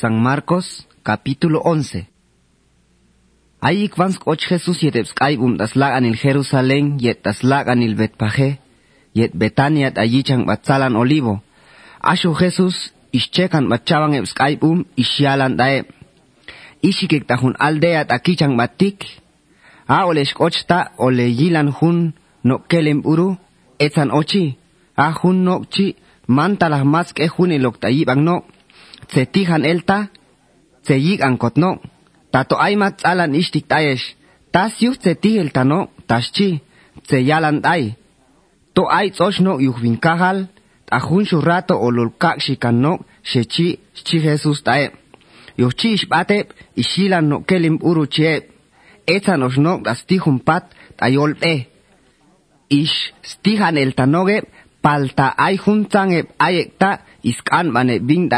San 0.00 0.20
Marcos, 0.20 0.88
capítulo 1.04 1.62
11. 1.64 2.08
Ahí 3.60 3.88
och 4.24 4.38
Jesús 4.40 4.82
yet 4.82 4.96
um 5.38 5.56
das 5.56 5.76
lagan 5.76 6.04
il 6.04 6.16
Jerusalén 6.16 6.98
yet 6.98 7.22
das 7.22 7.44
lagan 7.44 7.80
il 7.80 7.94
Betpaje 7.94 8.58
yet 9.14 9.30
Betania 9.34 9.92
allí 9.94 10.24
batzalan 10.46 10.96
olivo. 10.96 11.42
Asho 12.00 12.34
Jesús 12.34 12.92
ischekan 13.12 13.68
bachaban 13.68 14.14
ebs 14.14 14.34
um 14.62 14.84
isyalan 14.96 15.56
dae. 15.56 15.84
Ishikik 16.82 17.28
tahun 17.28 17.54
aldea 17.60 18.04
takichang 18.04 18.56
batik. 18.56 19.04
A 19.86 20.06
ole 20.06 20.24
shkochta 20.24 20.90
ole 20.98 21.30
yilan 21.30 21.72
hun 21.80 22.14
no 22.42 22.58
kelem 22.68 23.00
uru 23.04 23.36
etan 23.78 24.10
ochi. 24.10 24.58
A 24.96 25.12
hun 25.12 25.44
no 25.44 25.62
chi 25.70 25.94
mantalah 26.26 26.82
mas 26.84 27.14
tayibang 27.14 28.24
tsetihan 29.08 29.64
elta, 29.64 29.98
tseyik 30.84 31.20
ankot 31.28 31.56
no, 31.56 31.70
tato 32.32 32.56
aymat 32.66 32.96
tsalan 32.96 33.34
ishtik 33.34 33.66
tayesh, 33.68 34.06
tas 34.52 34.72
yuh 34.82 34.96
tsetih 34.98 35.40
elta 35.42 35.62
no, 35.64 35.80
tas 36.08 36.26
chi, 36.34 36.48
tseyalan 37.06 37.58
tay, 37.62 37.82
to 38.74 38.82
ay 38.98 39.10
tsosh 39.10 39.40
no 39.40 39.52
yuh 39.66 39.78
vin 39.82 39.96
kahal, 40.04 40.38
tajun 40.88 41.24
shurrato 41.28 41.74
olul 41.86 42.10
kakshikan 42.22 42.76
no, 42.84 42.92
shechi, 43.30 43.68
shchi 43.98 44.16
Jesus 44.24 44.62
tayep. 44.66 44.92
Yuh 45.60 45.72
chi 45.78 45.88
ishbateb, 45.96 46.46
ishilan 46.76 47.24
no 47.30 47.36
kelim 47.48 47.78
uru 47.88 48.06
chieb, 48.14 48.42
etzan 49.06 49.42
osh 49.46 49.58
das 49.84 50.00
tihun 50.08 50.38
pat, 50.46 50.64
tayol 50.98 51.32
eh. 51.40 51.60
Ish, 52.70 53.14
stihan 53.22 53.76
elta 53.76 54.06
noge, 54.06 54.42
palta 54.82 55.26
ay 55.36 55.56
juntan 55.62 56.12
eb 56.12 56.26
ayekta, 56.38 56.90
iskan 57.22 57.72
bane 57.74 57.98
bin. 58.08 58.28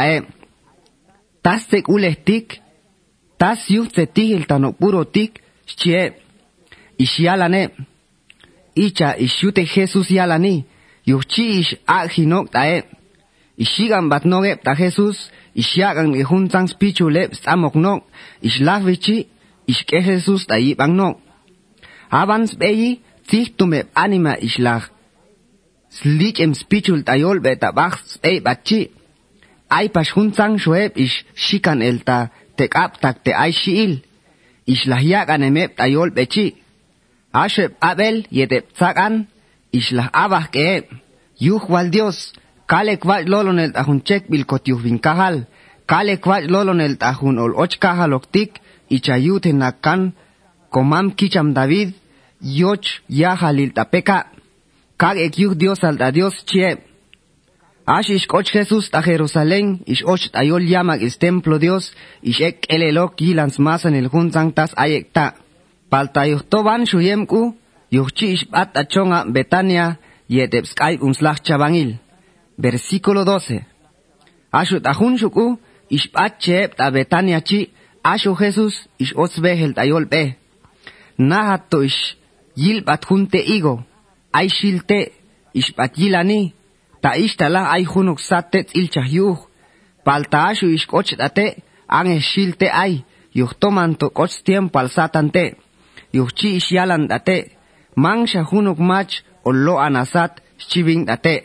tasek 1.47 1.85
ulehtik, 1.95 2.59
tas 3.39 3.61
yuhtetil 3.75 4.41
tanopurotik, 4.49 5.31
chie, 5.79 6.01
ishialane, 7.03 7.63
icha 8.75 9.09
ishute 9.25 9.63
Jesus 9.73 10.09
yalani, 10.17 10.65
yuchi 11.09 11.45
ish 11.59 11.73
ajinok 11.97 12.51
tae, 12.51 12.83
ishigan 13.63 14.09
batnogep 14.11 14.59
ta 14.65 14.75
Jesus, 14.75 15.17
ishiagan 15.61 16.11
ihuntans 16.21 16.71
pichulep 16.79 17.31
samoknok, 17.43 18.03
ishlavichi, 18.47 19.17
ishke 19.71 19.99
Jesus 20.07 20.41
taibangnok. 20.49 21.15
Abans 22.11 22.51
beyi, 22.59 22.99
zichtumep 23.29 23.87
anima 23.95 24.33
ishlag. 24.47 24.83
Slichem 25.95 26.53
spichul 26.61 27.01
tayol 27.07 27.39
betabachs 27.39 28.19
ei 28.23 28.39
bachi. 28.45 28.81
Ay 29.69 29.89
pas 29.89 30.07
juntan 30.07 30.57
shoeb 30.59 30.91
ish 30.95 31.25
shikan 31.35 31.81
elta 31.81 32.29
tekap 32.57 32.99
tak 33.01 33.23
te 33.23 33.31
ay 33.33 33.51
shiil. 33.51 34.01
Islah 34.67 35.03
anemep 35.33 35.75
tayol 35.77 36.11
bechi 36.11 36.55
ashep 37.33 37.71
abel 37.81 38.25
yetep 38.31 38.65
tsakan. 38.73 39.27
Islah 39.71 40.09
abah 40.13 40.47
ke 40.51 40.87
yuh 41.39 41.63
wal 41.69 41.89
dios 41.89 42.33
kale 42.67 42.97
kwaj 42.97 43.23
lolon 43.27 43.59
el 43.59 43.71
tajun 43.73 44.01
chek 44.07 44.23
bil 44.29 44.45
kotyuh 44.45 44.79
bin 44.83 44.99
kahal. 44.99 45.45
Kale 45.85 46.17
kwaj 46.23 46.43
lolon 46.53 46.81
el 46.81 46.97
tajun 46.97 47.39
ol 47.39 47.53
och 47.55 47.73
kahal 47.79 48.13
oktik. 48.13 48.51
Ichayut 48.89 49.45
nakan 49.45 50.13
komam 50.71 51.11
kicham 51.11 51.53
david 51.53 51.89
yoch 52.41 52.87
yahalil 53.09 53.73
tapeka 53.73 54.27
kag 54.97 55.17
ek 55.17 55.37
yuh 55.37 55.55
dios 55.55 55.83
al 55.83 55.97
da 55.97 56.11
dios 56.11 56.35
chie 56.45 56.77
Ash 57.89 58.09
ish 58.09 58.27
och 58.29 58.43
Jesús 58.43 58.89
a 58.91 59.01
Jerusalén, 59.01 59.81
ish 59.85 60.03
och 60.03 60.19
ayol 60.33 60.63
llama 60.67 60.97
is 60.97 61.17
templo 61.17 61.57
Dios, 61.57 61.93
ish 62.21 62.41
ek 62.41 62.65
elelok 62.67 63.15
gilans 63.15 63.59
masan 63.59 63.95
el 63.95 64.09
junzang 64.09 64.51
tas 64.51 64.73
ayekta. 64.75 65.35
Palta 65.89 66.25
yuhtoban 66.27 66.85
shuyemku, 66.85 67.55
yuhchi 67.89 68.33
ish 68.33 68.45
bat 68.51 68.75
achonga 68.75 69.23
Betania, 69.31 69.97
yetep 70.27 70.65
skai 70.65 70.97
umslach 70.99 71.39
chabangil. 71.41 71.97
Versículo 72.57 73.23
12. 73.23 73.63
Ashut 74.51 74.85
ahun 74.85 75.17
shuku, 75.17 75.57
ish 75.89 76.11
bat 76.11 76.39
chep 76.39 76.75
ta 76.75 76.91
Betania 76.91 77.39
chi, 77.39 77.69
ashu 78.03 78.35
Jesús 78.35 78.75
ish 78.99 79.13
otzbehel 79.15 79.73
tayol 79.73 80.09
pe. 80.09 80.35
Nahato 81.17 81.83
ish 81.83 82.17
yil 82.53 82.83
bat 82.83 83.05
junte 83.07 83.39
igo, 83.39 83.85
ay 84.33 84.49
shilte, 84.49 85.13
ish 85.53 85.71
bat 85.73 85.95
yilani, 85.95 86.51
ta 87.07 87.15
ishtala 87.15 87.61
ay 87.75 87.83
hunuk 87.91 88.19
satet 88.19 88.67
ilchah 88.79 89.07
yuh. 89.17 89.39
Palta 90.05 90.39
ashu 90.49 90.67
ish 90.77 90.87
ate, 91.27 91.63
ang 91.87 92.19
shilte 92.19 92.67
ay, 92.83 93.05
yuh 93.31 93.53
toman 93.61 93.95
to 93.95 94.09
koch 94.09 94.43
tiempo 94.43 94.79
al 94.79 94.89
satante. 94.89 95.55
Yuh 96.11 96.29
chi 96.37 96.57
ish 96.57 96.71
yalan 96.75 97.07
date, 97.07 97.37
mangsha 97.95 98.41
hunuk 98.49 98.79
mach 98.79 99.13
o 99.45 99.51
lo 99.51 99.75
anasat 99.77 100.33
shiving 100.57 101.05
date. 101.05 101.35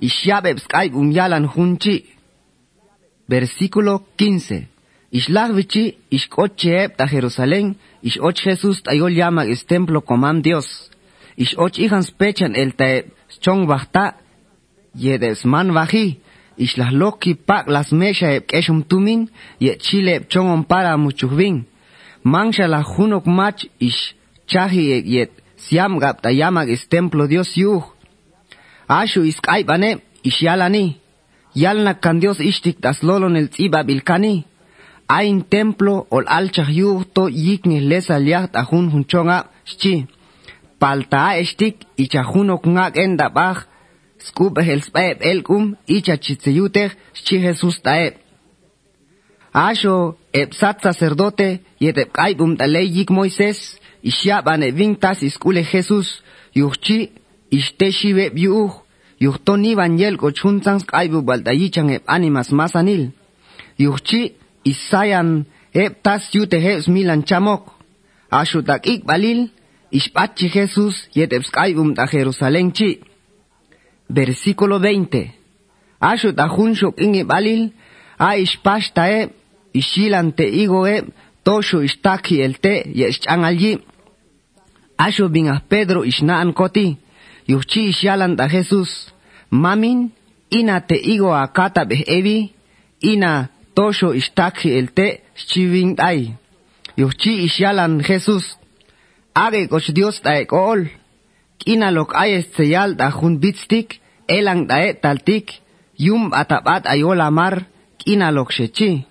Ishyabeb 0.00 0.58
sky 0.60 0.86
um 0.94 1.10
yalan 1.10 1.46
hunchi. 1.52 1.96
Versículo 3.28 4.02
15. 4.16 4.68
Ishlahvichi 5.10 5.84
ish 6.10 6.28
kocheeb 6.28 6.96
ta 6.96 7.06
Jerusalén, 7.06 7.74
ish 8.02 8.20
och 8.20 8.38
Jesús 8.44 8.82
tayol 8.84 9.14
llama 9.18 9.46
es 9.46 9.66
templo 9.66 10.00
comam 10.00 10.42
Dios. 10.42 10.90
Ish 11.36 11.56
och 11.58 11.74
hijans 11.76 12.12
pechan 12.12 12.54
el 12.54 12.74
te 12.74 13.10
chong 13.40 13.66
yedes 14.94 15.44
man 15.44 15.72
vaji, 15.72 16.20
ish 16.56 16.76
las 16.76 16.92
loki 16.92 17.34
pak 17.34 17.66
las 17.68 17.92
mesha 17.92 18.32
eb 18.32 18.46
keshum 18.46 18.82
tumin, 18.82 19.28
ye 19.60 19.76
chile 19.78 20.16
eb 20.16 20.24
para 20.68 20.96
muchuhvin. 20.96 21.64
Mangsha 22.24 22.66
la 22.66 22.82
junok 22.82 23.26
mach 23.26 23.66
ish 23.80 24.14
chahi 24.46 25.02
yet 25.04 25.30
siam 25.56 25.98
gap 25.98 26.22
ta 26.22 26.30
yamag 26.30 26.68
is 26.70 26.86
templo 26.88 27.26
Dios 27.26 27.56
yuh. 27.56 27.82
Ashu 28.88 29.26
is 29.26 29.40
kaibane 29.40 30.00
ish 30.22 30.42
yalani. 30.42 30.96
Yalna 31.54 31.94
kan 32.00 32.18
Dios 32.20 32.40
ishtik 32.40 32.80
das 32.80 33.02
lolon 33.02 33.36
el 33.36 33.48
tziba 33.48 33.84
bilkani. 33.84 34.44
Ain 35.08 35.42
templo 35.42 36.06
ol 36.10 36.24
alchah 36.26 36.70
yuh 36.70 37.04
to 37.14 37.28
yikni 37.28 37.80
lesa 37.80 38.18
liaht 38.18 38.56
ahun 38.56 38.90
hunchonga 38.90 39.46
shchi. 39.64 40.06
Palta 40.78 41.38
estik 41.38 41.76
ichahunok 41.96 42.66
ngak 42.66 42.96
enda 42.96 43.28
bach 44.24 44.28
skup 44.28 44.58
el 44.58 44.82
spaeb 44.82 45.22
elkum 45.22 45.76
icha 45.86 46.16
chitzeyutech 46.16 46.92
chi 47.24 47.38
Jesus 47.38 47.80
taeb. 47.82 48.14
Asho 49.52 50.16
eb 50.32 50.52
sat 50.52 50.82
sacerdote 50.82 51.60
yet 51.80 51.98
eb 51.98 52.12
kaibum 52.12 52.56
talei 52.56 52.88
yik 52.96 53.10
Moises 53.10 53.78
ishaban 54.02 54.62
e 54.62 54.70
vintas 54.70 55.22
iskule 55.22 55.62
Jesus 55.62 56.22
yuchi 56.54 57.10
ishte 57.50 57.90
shibe 57.92 58.30
biuh 58.34 58.72
yuhtoni 59.20 59.74
vanyel 59.76 60.16
kochunzans 60.16 60.84
kaibu 60.84 61.22
baldayichan 61.22 61.90
eb 61.90 62.02
animas 62.06 62.50
masanil. 62.50 63.10
Yuchi 63.78 64.32
isayan 64.64 65.44
eb 65.72 65.92
tas 66.02 66.34
yute 66.34 66.58
hebs 66.60 66.88
milan 66.88 67.22
chamok. 67.22 67.64
Asho 68.30 68.62
tak 68.62 68.86
ik 68.86 69.04
balil 69.06 69.50
ishpachi 69.92 70.48
Jesus 70.48 71.08
yet 71.14 71.32
eb 71.32 71.42
skaibum 71.44 71.94
ta 71.94 72.06
Jerusalén 72.06 72.72
chi. 72.72 73.13
Versículo 74.14 74.78
20. 74.78 75.34
Asho 75.98 76.30
tahun 76.38 76.76
shok 76.78 77.00
inge 77.02 77.24
balil, 77.24 77.72
a 78.16 78.36
ishpashta 78.36 79.10
e, 79.10 79.30
ishilante 79.72 80.46
igo 80.46 80.86
e, 80.86 81.02
tosho 81.42 81.82
ishtaki 81.82 82.40
el 82.40 82.60
te, 82.60 82.74
yeschan 82.94 83.44
allí. 83.44 83.82
Bingas 85.34 85.62
Pedro 85.68 86.04
ishnaan 86.04 86.52
koti, 86.52 86.96
yuchi 87.48 87.88
ishyalan 87.90 88.36
da 88.36 88.48
Jesús, 88.48 89.12
mamin, 89.50 90.12
ina 90.50 90.86
te 90.86 90.94
igo 90.94 91.34
a 91.34 91.52
kata 91.52 91.82
evi, 92.06 92.52
ina 93.00 93.50
tosho 93.74 94.14
ishtaki 94.14 94.78
el 94.78 94.92
te, 94.92 95.22
shiving 95.34 95.96
ay. 95.98 96.36
Yuchi 96.96 97.32
ishyalan 97.46 98.00
Jesús, 98.00 98.44
age 99.34 99.66
koch 99.68 99.90
Dios 99.92 100.22
ta 100.22 100.38
ekol, 100.38 100.86
kina 101.58 101.90
lok 101.90 102.14
ayes 102.14 102.46
tseyal 102.52 102.94
da 102.94 103.10
jun 103.10 103.40
bitstik, 103.40 104.03
elang 104.28 104.66
dae 104.66 104.94
taltik, 105.02 105.60
yum 105.98 106.32
atabat 106.32 106.86
ayola 106.86 107.30
mar, 107.30 107.66
kina 107.98 108.30
lok 108.30 108.50
shechi. 108.52 109.06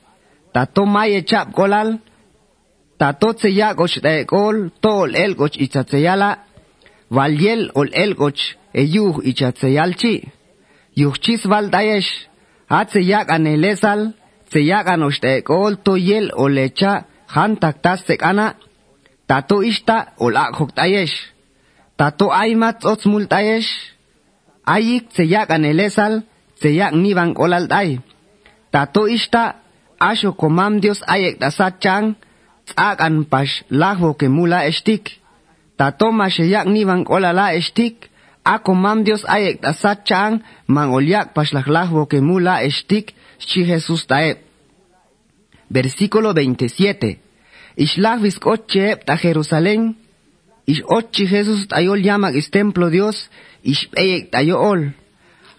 Tato 0.54 0.86
maye 0.86 1.24
chap 1.26 1.54
golal, 1.54 2.00
tato 3.00 3.34
tseya 3.34 3.74
goch 3.74 3.98
dae 4.06 4.26
gol, 4.26 4.70
to 4.82 4.90
ol 5.04 5.16
el 5.16 5.36
goch 5.36 5.58
itzatseyala, 5.58 6.32
valyel 7.10 7.72
ol 7.76 7.90
el 7.94 8.14
goch 8.16 8.42
eyuh 8.74 9.16
itzatseyalchi. 9.30 10.16
Yuhchis 10.96 11.46
val 11.50 11.70
daesh, 11.74 12.12
atseyak 12.70 13.32
anelesal, 13.36 14.14
tseyak 14.50 14.88
anosh 14.94 15.20
dae 15.22 15.42
gol 15.42 15.78
to 15.86 15.96
yel 15.98 16.30
olecha, 16.44 17.06
hantak 17.36 17.82
tas 17.82 18.06
sekana, 18.08 18.54
tato 19.28 19.62
ishta 19.62 20.14
ol 20.18 20.38
akhok 20.38 20.72
daesh. 20.78 21.16
Tato 21.98 22.30
aimat 22.30 22.86
otzmul 22.86 23.26
daesh, 23.34 23.70
ayik 24.66 25.12
tseyak 25.12 25.52
anelesal, 25.52 26.24
tseyak 26.60 26.96
niban 26.96 27.36
olal 27.36 27.68
day. 27.68 28.00
Tato 28.72 29.06
ishta, 29.08 29.62
asho 30.00 30.34
komam 30.34 30.82
Dios 30.82 31.06
ayek 31.06 31.38
dasat 31.40 31.80
chang, 31.80 32.18
tsakan 32.66 33.28
pash 33.30 33.64
lahwo 33.70 34.16
ke 34.18 34.28
mula 34.28 34.66
estik. 34.66 35.20
Tatoma 35.78 36.30
sheyak 36.30 36.66
nivan 36.70 37.04
kolala 37.04 37.54
estik, 37.54 38.10
ako 38.44 38.76
mam 38.76 39.04
Dios 39.08 39.24
ayek 39.26 39.64
dasat 39.64 40.06
chang, 40.06 40.44
man 40.68 40.90
olyak 40.92 41.34
pash 41.34 41.54
lahwo 41.54 42.06
ke 42.10 42.20
mula 42.22 42.64
estik, 42.64 43.16
chi 43.40 43.62
Jesus 43.68 44.08
taeb. 44.08 44.42
Versículo 45.70 46.34
27. 46.34 47.18
Ishlach 47.74 48.22
viskochep 48.22 49.06
ta 49.06 49.18
Jerusalén, 49.18 49.98
ish 50.68 50.82
ochi 50.88 51.28
Jesus 51.28 51.68
tayol 51.68 52.02
llamak 52.04 52.36
is 52.36 52.50
templo 52.50 52.90
Dios, 52.90 53.30
ish 53.64 53.90
eyek 53.96 54.32
tayol. 54.32 54.94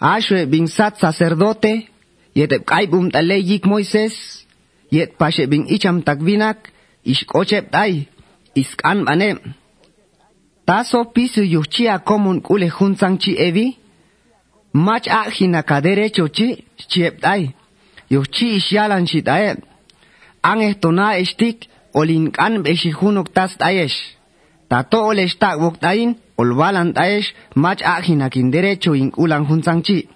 Ashwe 0.00 0.46
bin 0.46 0.66
sat 0.66 0.98
sacerdote, 0.98 1.88
yet 2.34 2.50
kaibum 2.66 3.10
tale 3.12 3.36
yik 3.40 3.64
Moises, 3.64 4.44
yet 4.90 5.18
pashe 5.18 5.46
bin 5.48 5.66
icham 5.66 6.02
takvinak, 6.02 6.56
ish 7.04 7.24
kochep 7.26 7.70
tay, 7.70 8.08
iskan 8.54 9.04
manem. 9.04 9.38
Taso 10.66 11.04
pisu 11.14 11.42
yuchia 11.42 11.98
komun 11.98 12.40
kule 12.40 12.68
hunsang 12.68 13.18
chi 13.18 13.32
evi, 13.38 13.76
mach 14.72 15.06
ajina 15.06 15.62
kaderecho 15.62 16.28
chi, 16.36 16.64
chiep 16.88 17.20
tay, 17.20 17.54
yuchi 18.10 18.56
ishyalan 18.58 19.06
chi 19.06 19.20
tae, 19.22 19.56
ang 20.42 20.60
ehtona 20.60 21.18
estik, 21.22 21.68
olin 21.94 22.30
kan 22.30 22.62
beshihunok 22.64 23.32
tas 23.34 23.56
tayesh. 23.56 23.98
tato 24.68 24.98
oles 25.10 25.38
tak 25.38 25.58
buktain 25.60 26.16
ol 26.36 26.50
olwalan 26.50 26.92
taesh 26.96 27.34
mach 27.54 27.82
ahi 27.82 28.14
akin 28.22 28.50
derecho 28.50 28.94
in 28.94 29.10
ulan 29.16 29.44
hunzang 29.48 29.82
chi. 29.86 30.08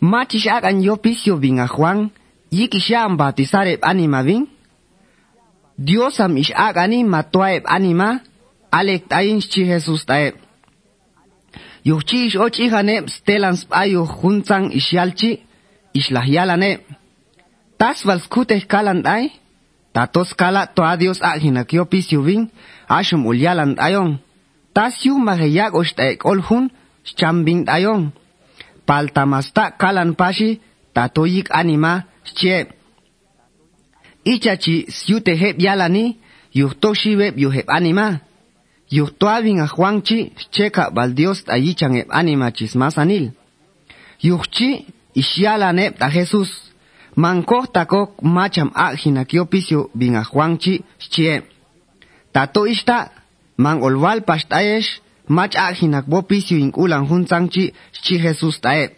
Mach 0.00 0.34
ish 0.34 0.46
agan 0.46 0.82
yo 0.82 0.96
pisio 0.96 1.36
bin 1.36 1.58
ahuan, 1.58 2.10
yik 2.50 2.74
batisareb 3.18 3.80
anima 3.82 4.22
bin. 4.22 4.46
Diosam 5.78 6.36
ish 6.36 6.52
anim 6.54 7.08
matuaeb 7.08 7.64
anima, 7.66 8.20
alek 8.70 9.08
taesh 9.08 9.48
chi 9.50 9.64
Jesus 9.64 10.04
taeb. 10.06 10.34
Yuchi 11.84 12.26
ish 12.26 12.36
och 12.36 12.58
ihaneb 12.58 13.08
stelan 13.08 13.56
spayo 13.56 14.04
hunzang 14.04 14.72
ish 14.72 14.92
yalchi, 14.92 15.40
ish 15.94 16.10
lahyalaneb. 16.10 16.80
Tas 17.78 18.04
vals 18.04 18.26
kutek 18.28 18.66
kalan 18.66 19.02
tai, 19.02 19.32
tatos 19.94 20.34
kala 20.34 20.66
toa 20.66 20.96
dios 20.96 21.22
ahin 21.22 21.56
akyo 21.56 21.84
pisio 21.84 22.22
bin, 22.22 22.50
ashum 22.88 23.26
ulyalan 23.26 23.76
ayon 23.78 24.18
tasyu 24.74 25.18
mahayak 25.18 25.74
oshtaik 25.74 26.24
olhun 26.24 26.70
chambing 27.18 27.64
ayon 27.76 28.12
paltamasta 28.86 29.70
kalan 29.80 30.14
pashi 30.20 30.60
tatoyik 30.94 31.48
anima 31.50 31.92
che 32.38 32.66
ichachi 34.24 34.86
syutehep 34.88 35.56
yalani 35.60 36.16
yuhtoshibep 36.54 37.34
yuhep 37.38 37.68
anima. 37.68 38.20
Yuhtoabin 38.90 39.60
ahuanchi 39.60 40.32
cheka 40.50 40.90
baldios 40.90 41.44
ayichan 41.48 41.96
ep 41.96 42.08
anima 42.10 42.50
chismasanil. 42.50 43.32
Yuhchi 44.22 44.86
isyalanep 45.14 45.98
ta 45.98 46.08
jesus. 46.10 46.50
Mankohtakok 47.16 48.22
macham 48.22 48.70
ajinakiopis 48.74 49.70
yo 49.70 49.90
bin 49.94 50.16
ahuanchi 50.16 50.84
chie 51.12 51.42
tato 52.38 52.62
ista 52.74 52.98
man 53.64 53.82
olwal 53.86 54.20
pashtayesh 54.28 54.90
mach 55.36 55.54
ajinak 55.66 56.04
bo 56.12 56.18
pisio 56.28 56.56
in 56.64 56.70
ulan 56.82 57.04
hunzangchi 57.10 57.64
chi 58.04 58.14
Jesus 58.24 58.60
taeb 58.64 58.90